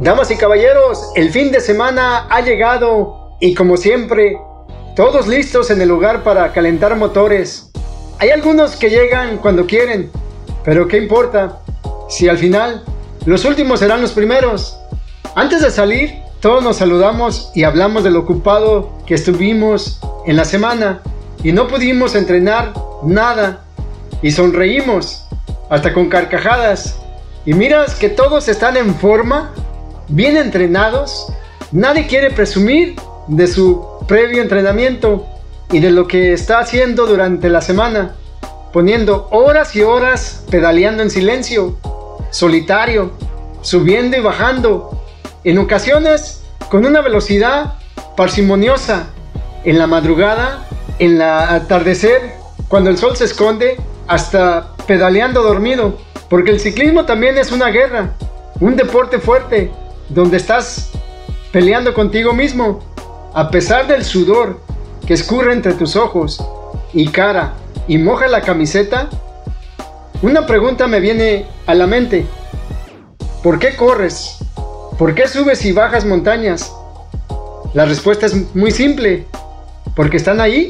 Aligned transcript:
Damas 0.00 0.30
y 0.30 0.36
caballeros, 0.36 1.10
el 1.16 1.32
fin 1.32 1.50
de 1.50 1.58
semana 1.60 2.28
ha 2.30 2.40
llegado 2.40 3.36
y 3.40 3.52
como 3.54 3.76
siempre, 3.76 4.38
todos 4.94 5.26
listos 5.26 5.72
en 5.72 5.80
el 5.80 5.88
lugar 5.88 6.22
para 6.22 6.52
calentar 6.52 6.94
motores. 6.94 7.72
Hay 8.20 8.30
algunos 8.30 8.76
que 8.76 8.90
llegan 8.90 9.38
cuando 9.38 9.66
quieren, 9.66 10.08
pero 10.64 10.86
¿qué 10.86 10.98
importa? 10.98 11.58
Si 12.08 12.28
al 12.28 12.38
final 12.38 12.84
los 13.26 13.44
últimos 13.44 13.80
serán 13.80 14.00
los 14.00 14.12
primeros. 14.12 14.78
Antes 15.34 15.62
de 15.62 15.70
salir, 15.72 16.14
todos 16.38 16.62
nos 16.62 16.76
saludamos 16.76 17.50
y 17.56 17.64
hablamos 17.64 18.04
de 18.04 18.12
lo 18.12 18.20
ocupado 18.20 18.92
que 19.04 19.14
estuvimos 19.14 19.98
en 20.26 20.36
la 20.36 20.44
semana 20.44 21.02
y 21.42 21.50
no 21.50 21.66
pudimos 21.66 22.14
entrenar 22.14 22.72
nada 23.02 23.64
y 24.22 24.30
sonreímos 24.30 25.26
hasta 25.68 25.92
con 25.92 26.08
carcajadas. 26.08 27.00
Y 27.44 27.54
miras 27.54 27.96
que 27.96 28.08
todos 28.08 28.46
están 28.46 28.76
en 28.76 28.94
forma 28.94 29.52
bien 30.08 30.36
entrenados, 30.36 31.32
nadie 31.72 32.06
quiere 32.06 32.30
presumir 32.30 32.96
de 33.26 33.46
su 33.46 33.84
previo 34.06 34.42
entrenamiento 34.42 35.26
y 35.70 35.80
de 35.80 35.90
lo 35.90 36.06
que 36.06 36.32
está 36.32 36.60
haciendo 36.60 37.06
durante 37.06 37.48
la 37.48 37.60
semana, 37.60 38.14
poniendo 38.72 39.28
horas 39.30 39.76
y 39.76 39.82
horas 39.82 40.44
pedaleando 40.50 41.02
en 41.02 41.10
silencio, 41.10 41.76
solitario, 42.30 43.12
subiendo 43.60 44.16
y 44.16 44.20
bajando, 44.20 45.02
en 45.44 45.58
ocasiones 45.58 46.42
con 46.70 46.86
una 46.86 47.00
velocidad 47.00 47.74
parsimoniosa, 48.16 49.08
en 49.64 49.78
la 49.78 49.86
madrugada, 49.86 50.66
en 50.98 51.18
la 51.18 51.54
atardecer, 51.54 52.32
cuando 52.68 52.90
el 52.90 52.98
sol 52.98 53.16
se 53.16 53.24
esconde, 53.24 53.76
hasta 54.06 54.74
pedaleando 54.86 55.42
dormido, 55.42 55.98
porque 56.30 56.50
el 56.50 56.60
ciclismo 56.60 57.04
también 57.04 57.36
es 57.38 57.52
una 57.52 57.68
guerra, 57.68 58.14
un 58.60 58.76
deporte 58.76 59.18
fuerte, 59.18 59.70
donde 60.08 60.36
estás 60.36 60.90
peleando 61.52 61.94
contigo 61.94 62.32
mismo, 62.32 62.80
a 63.34 63.50
pesar 63.50 63.86
del 63.86 64.04
sudor 64.04 64.60
que 65.06 65.14
escurre 65.14 65.52
entre 65.52 65.74
tus 65.74 65.96
ojos 65.96 66.42
y 66.92 67.08
cara 67.08 67.54
y 67.86 67.98
moja 67.98 68.28
la 68.28 68.42
camiseta, 68.42 69.08
una 70.20 70.46
pregunta 70.46 70.86
me 70.86 71.00
viene 71.00 71.46
a 71.66 71.74
la 71.74 71.86
mente. 71.86 72.26
¿Por 73.42 73.58
qué 73.58 73.76
corres? 73.76 74.38
¿Por 74.98 75.14
qué 75.14 75.28
subes 75.28 75.64
y 75.64 75.72
bajas 75.72 76.04
montañas? 76.04 76.72
La 77.72 77.84
respuesta 77.84 78.26
es 78.26 78.54
muy 78.54 78.72
simple. 78.72 79.26
Porque 79.94 80.16
están 80.16 80.40
ahí. 80.40 80.68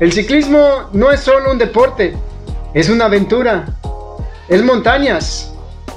El 0.00 0.12
ciclismo 0.12 0.88
no 0.92 1.10
es 1.10 1.20
solo 1.20 1.50
un 1.50 1.58
deporte, 1.58 2.14
es 2.74 2.88
una 2.88 3.06
aventura. 3.06 3.66
Es 4.48 4.62
montañas, 4.62 5.52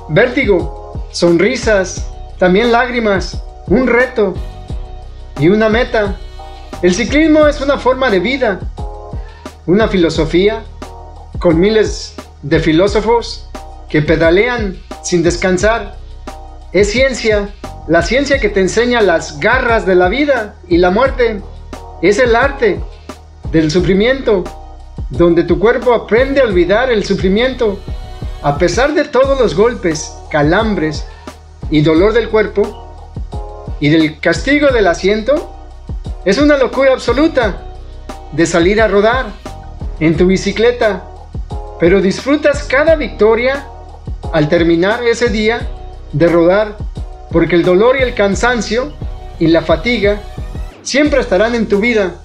vértigo, 0.10 1.08
sonrisas, 1.12 2.08
también 2.38 2.72
lágrimas, 2.72 3.42
un 3.68 3.88
reto 3.88 4.34
y 5.40 5.50
una 5.50 5.70
meta. 5.70 6.16
El 6.82 6.94
ciclismo 6.94 7.48
es 7.48 7.62
una 7.62 7.78
forma 7.78 8.10
de 8.10 8.20
vida, 8.20 8.60
una 9.66 9.88
filosofía 9.88 10.64
con 11.40 11.60
miles 11.60 12.16
de 12.44 12.60
filósofos 12.60 13.48
que 13.90 14.02
pedalean 14.02 14.78
sin 15.04 15.24
descansar. 15.24 15.96
Es 16.74 16.92
ciencia, 16.92 17.50
la 17.88 18.02
ciencia 18.02 18.40
que 18.40 18.50
te 18.50 18.60
enseña 18.60 19.02
las 19.02 19.40
garras 19.40 19.86
de 19.86 19.96
la 19.96 20.10
vida 20.10 20.56
y 20.68 20.78
la 20.78 20.92
muerte. 20.92 21.42
Es 22.02 22.20
el 22.20 22.36
arte 22.36 22.80
del 23.52 23.72
sufrimiento, 23.72 24.44
donde 25.10 25.44
tu 25.44 25.58
cuerpo 25.58 25.94
aprende 25.94 26.42
a 26.42 26.44
olvidar 26.44 26.92
el 26.92 27.06
sufrimiento. 27.06 27.80
A 28.44 28.58
pesar 28.58 28.94
de 28.94 29.06
todos 29.06 29.40
los 29.40 29.56
golpes, 29.56 30.14
calambres, 30.30 31.06
y 31.70 31.82
dolor 31.82 32.14
del 32.14 32.30
cuerpo 32.30 33.26
y 33.80 33.90
del 33.90 34.20
castigo 34.20 34.70
del 34.70 34.88
asiento, 34.88 35.54
es 36.26 36.38
una 36.38 36.58
locura 36.58 36.94
absoluta 36.94 37.64
de 38.32 38.46
salir 38.46 38.82
a 38.82 38.88
rodar 38.88 39.28
en 40.00 40.18
tu 40.18 40.28
bicicleta, 40.28 41.04
pero 41.80 42.02
disfrutas 42.02 42.64
cada 42.64 42.96
victoria 42.96 43.66
al 44.34 44.50
terminar 44.50 45.04
ese 45.04 45.30
día 45.30 45.68
de 46.12 46.28
rodar, 46.28 46.78
porque 47.32 47.56
el 47.56 47.64
dolor 47.64 47.98
y 47.98 48.04
el 48.04 48.14
cansancio 48.14 48.94
y 49.40 49.48
la 49.48 49.62
fatiga 49.62 50.22
siempre 50.82 51.22
estarán 51.22 51.56
en 51.56 51.68
tu 51.68 51.80
vida 51.80 52.16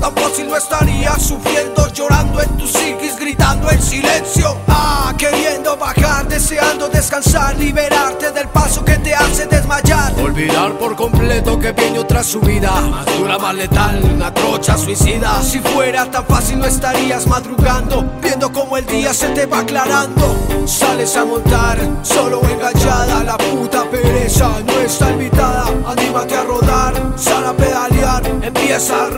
tan 0.00 0.14
fácil 0.14 0.48
no 0.48 0.56
estaría 0.56 1.18
sufriendo, 1.18 1.88
llorando 1.92 2.40
en 2.40 2.56
tu 2.56 2.66
psiquis, 2.66 3.18
gritando 3.18 3.70
en 3.70 3.82
silencio. 3.82 4.56
Ah, 4.68 5.12
queriendo 5.16 5.76
bajar, 5.76 6.28
deseando 6.28 6.88
descansar, 6.88 7.56
liberarte 7.56 8.30
del 8.32 8.48
paso 8.48 8.84
que 8.84 8.96
te 8.98 9.14
hace 9.14 9.46
desmayar. 9.46 10.12
Olvidar 10.20 10.72
por 10.78 10.94
completo 10.96 11.58
que 11.58 11.72
viene 11.72 11.98
otra 11.98 12.22
subida, 12.22 12.80
más 12.82 13.06
dura, 13.18 13.38
más 13.38 13.54
letal, 13.54 14.02
una 14.14 14.32
trocha 14.32 14.76
suicida. 14.76 15.42
Si 15.42 15.58
fuera 15.58 16.10
tan 16.10 16.24
fácil 16.26 16.58
no 16.58 16.66
estarías 16.66 17.26
madrugando, 17.26 18.04
viendo 18.22 18.52
como 18.52 18.76
el 18.76 18.86
día 18.86 19.12
se 19.12 19.28
te 19.30 19.46
va 19.46 19.60
aclarando. 19.60 20.36
Sales 20.66 21.16
a 21.16 21.24
montar, 21.24 21.78
solo 22.02 22.42
enganchada, 22.44 23.24
la 23.24 23.38
puta 23.38 23.84
pereza 23.90 24.50
no 24.66 24.80
está 24.80 25.10
invitada. 25.10 25.64
Anímate 25.86 26.36
a 26.36 26.44
rodar, 26.44 26.94
sal 27.16 27.46
a 27.46 27.52
pedalear, 27.54 28.22
empieza 28.42 29.06
a 29.06 29.10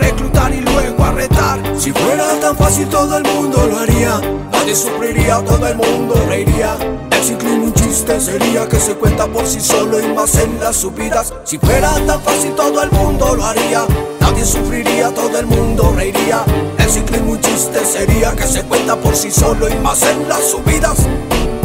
fácil 2.70 2.88
todo 2.88 3.16
el 3.16 3.24
mundo 3.24 3.66
lo 3.66 3.78
haría, 3.78 4.20
nadie 4.52 4.76
sufriría, 4.76 5.44
todo 5.44 5.66
el 5.66 5.74
mundo 5.74 6.14
reiría. 6.28 6.76
El 7.10 7.20
ciclismo 7.20 7.64
un 7.64 7.74
chiste 7.74 8.20
sería 8.20 8.68
que 8.68 8.76
se 8.76 8.94
cuenta 8.94 9.26
por 9.26 9.44
sí 9.44 9.60
solo 9.60 9.98
y 9.98 10.06
más 10.14 10.36
en 10.36 10.60
las 10.60 10.76
subidas. 10.76 11.34
Si 11.42 11.58
fuera 11.58 11.92
tan 12.06 12.20
fácil 12.22 12.54
todo 12.54 12.80
el 12.80 12.92
mundo 12.92 13.34
lo 13.34 13.44
haría, 13.44 13.84
nadie 14.20 14.44
sufriría, 14.44 15.12
todo 15.12 15.36
el 15.36 15.46
mundo 15.46 15.92
reiría. 15.96 16.44
El 16.78 16.88
ciclismo 16.88 17.32
un 17.32 17.40
chiste 17.40 17.84
sería 17.84 18.36
que 18.36 18.44
se 18.44 18.62
cuenta 18.62 18.94
por 18.94 19.16
sí 19.16 19.32
solo 19.32 19.68
y 19.68 19.74
más 19.74 20.02
en 20.02 20.28
las 20.28 20.44
subidas. 20.48 21.08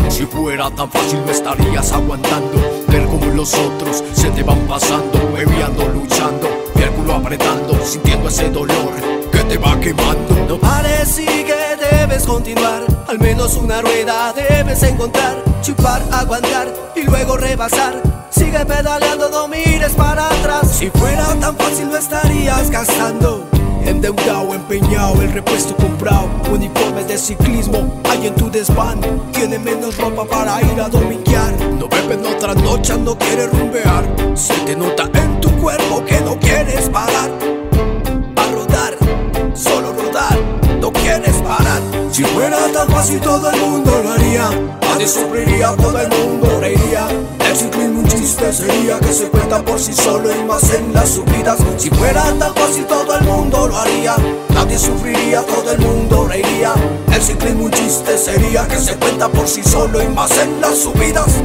Si 0.10 0.26
fuera 0.26 0.72
tan 0.72 0.90
fácil 0.90 1.22
me 1.24 1.32
estarías 1.32 1.92
aguantando 1.92 2.58
Ver 2.88 3.06
como 3.06 3.26
los 3.26 3.54
otros 3.54 4.04
se 4.14 4.30
te 4.30 4.44
van 4.44 4.60
pasando 4.60 5.20
Bebiendo, 5.34 5.88
luchando, 5.90 6.48
el 6.76 6.90
culo 6.92 7.16
apretando 7.16 7.78
Sintiendo 7.84 8.30
ese 8.30 8.50
dolor 8.50 9.25
te 9.48 9.58
va 9.58 9.80
quemando. 9.80 10.46
No 10.48 10.60
pares, 10.60 11.10
sigue, 11.10 11.56
debes 11.92 12.24
continuar. 12.26 12.84
Al 13.08 13.20
menos 13.20 13.56
una 13.56 13.82
rueda 13.82 14.34
debes 14.34 14.82
encontrar. 14.84 15.36
Chupar, 15.62 16.02
aguantar 16.12 16.68
y 16.96 17.04
luego 17.04 17.38
rebasar. 17.38 18.02
Sigue 18.30 18.66
pedaleando, 18.66 19.30
no 19.30 19.48
mires 19.48 19.94
para 19.94 20.28
atrás. 20.28 20.72
Si 20.72 20.90
fuera 20.90 21.26
tan 21.40 21.56
fácil 21.56 21.90
no 21.90 21.98
estarías 21.98 22.70
gastando. 22.70 23.48
Endeudado, 23.86 24.54
empeñado, 24.54 25.22
el 25.22 25.32
repuesto 25.32 25.76
comprado. 25.76 26.30
Uniformes 26.52 27.08
de 27.08 27.18
ciclismo 27.18 28.02
hay 28.10 28.28
en 28.28 28.36
tu 28.36 28.50
desván. 28.50 29.00
Tiene 29.32 29.60
menos 29.60 29.98
ropa 29.98 30.26
para 30.26 30.62
ir 30.62 30.80
a 30.80 30.88
dominguear 30.90 31.54
No 31.78 31.88
beben 31.88 32.26
otra 32.26 32.56
noche, 32.56 32.98
no 32.98 33.18
quieres 33.18 33.52
rumbear. 33.52 34.06
Se 34.34 34.54
te 34.66 34.76
nota 34.76 35.10
en 35.14 35.40
tu 35.40 35.52
cuerpo 35.58 36.04
que 36.04 36.20
no 36.22 36.40
quieres 36.40 36.90
parar 36.90 37.65
Si 42.16 42.24
fuera 42.24 42.58
tan 42.72 42.88
fácil 42.88 43.20
todo 43.20 43.52
el 43.52 43.60
mundo 43.60 43.92
lo 44.02 44.12
haría. 44.14 44.50
Nadie 44.84 45.06
sufriría, 45.06 45.76
todo 45.76 46.00
el 46.00 46.08
mundo 46.08 46.62
reiría. 46.62 47.10
El 47.46 47.58
ciclismo 47.58 48.00
un 48.00 48.08
chiste 48.08 48.54
sería 48.54 48.98
que 49.02 49.12
se 49.12 49.28
cuenta 49.28 49.62
por 49.62 49.78
sí 49.78 49.92
solo 49.92 50.34
y 50.34 50.42
más 50.46 50.74
en 50.74 50.94
las 50.94 51.10
subidas. 51.10 51.58
Si 51.76 51.90
fuera 51.90 52.24
tan 52.40 52.56
fácil 52.56 52.86
todo 52.86 53.18
el 53.18 53.26
mundo 53.26 53.68
lo 53.68 53.78
haría. 53.78 54.16
Nadie 54.54 54.80
sufriría, 54.80 55.42
todo 55.42 55.70
el 55.70 55.80
mundo 55.80 56.26
reiría. 56.26 56.74
El 57.14 57.22
ciclismo 57.22 57.66
un 57.66 57.72
chiste 57.72 58.18
sería 58.18 58.66
que 58.66 58.78
se 58.78 58.96
cuenta 58.96 59.28
por 59.28 59.46
sí 59.46 59.62
solo 59.62 60.02
y 60.02 60.08
más 60.08 60.32
en 60.38 60.62
las 60.62 60.78
subidas. 60.78 61.42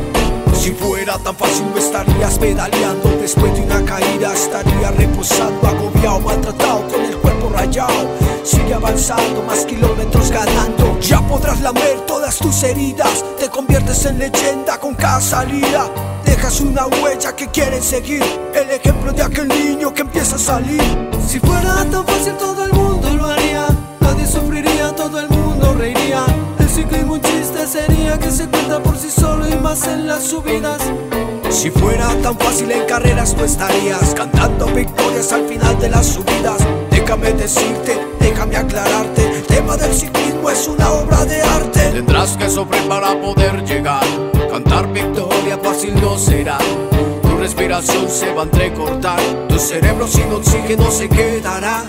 Si 0.55 0.71
fuera 0.71 1.19
tan 1.19 1.35
fácil 1.35 1.65
no 1.75 1.79
estarías 1.79 2.39
pedaleando. 2.39 3.09
Después 3.21 3.53
de 3.55 3.63
una 3.63 3.85
caída 3.85 4.33
estaría 4.33 4.93
reposando 4.93 5.67
Agobiado, 5.67 6.21
maltratado, 6.21 6.87
con 6.87 7.01
el 7.01 7.17
cuerpo 7.17 7.51
rayado 7.53 8.30
Sigue 8.43 8.75
avanzando, 8.75 9.43
más 9.43 9.65
kilómetros 9.65 10.31
ganando 10.31 10.99
Ya 11.01 11.21
podrás 11.21 11.61
lamer 11.61 12.01
todas 12.07 12.39
tus 12.39 12.63
heridas 12.63 13.25
Te 13.39 13.49
conviertes 13.49 14.05
en 14.07 14.19
leyenda 14.19 14.79
con 14.79 14.95
cada 14.95 15.21
salida 15.21 15.91
Dejas 16.31 16.61
una 16.61 16.87
huella 16.87 17.35
que 17.35 17.49
quieren 17.49 17.83
seguir, 17.83 18.23
el 18.55 18.71
ejemplo 18.71 19.13
de 19.13 19.23
aquel 19.23 19.49
niño 19.49 19.93
que 19.93 20.03
empieza 20.03 20.37
a 20.37 20.39
salir. 20.39 20.81
Si 21.27 21.41
fuera 21.41 21.85
tan 21.91 22.07
fácil 22.07 22.35
todo 22.35 22.65
el 22.65 22.73
mundo 22.73 23.11
lo 23.11 23.27
haría, 23.27 23.67
nadie 24.01 24.27
sufriría, 24.27 24.95
todo 24.95 25.19
el 25.19 25.29
mundo 25.29 25.75
reiría. 25.75 26.25
El 26.59 26.69
ciclismo 26.69 27.15
un 27.15 27.21
chiste 27.21 27.67
sería 27.67 28.17
que 28.19 28.31
se 28.31 28.47
cuenta 28.47 28.81
por 28.81 28.97
sí 28.97 29.11
solo 29.11 29.49
y 29.49 29.57
más 29.57 29.87
en 29.89 30.07
las 30.07 30.23
subidas. 30.23 30.81
Si 31.51 31.71
fuera 31.71 32.09
tan 32.23 32.39
fácil 32.39 32.71
en 32.71 32.87
carreras 32.87 33.35
no 33.35 33.45
estarías 33.45 34.15
cantando 34.15 34.67
victorias 34.67 35.33
al 35.33 35.49
final 35.49 35.79
de 35.81 35.89
las 35.89 36.07
subidas. 36.07 36.59
Déjame 37.11 37.33
decirte, 37.33 37.99
déjame 38.21 38.57
aclararte, 38.57 39.39
el 39.39 39.43
tema 39.43 39.77
del 39.77 39.93
ciclismo 39.93 40.49
es 40.49 40.69
una 40.69 40.93
obra 40.93 41.25
de 41.25 41.43
arte. 41.43 41.91
Tendrás 41.91 42.37
que 42.37 42.49
sufrir 42.49 42.87
para 42.87 43.21
poder 43.21 43.65
llegar, 43.65 44.05
cantar 44.49 44.93
victoria 44.93 45.59
fácil 45.59 46.01
no 46.01 46.17
será. 46.17 46.59
Tu 47.23 47.37
respiración 47.37 48.09
se 48.09 48.33
va 48.33 48.43
a 48.43 48.45
entrecortar, 48.45 49.19
tu 49.49 49.59
cerebro 49.59 50.07
sin 50.07 50.31
oxígeno 50.33 50.89
se 50.93 51.09
quedará. 51.09 51.83